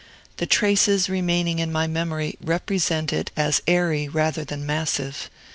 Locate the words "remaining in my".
1.11-1.85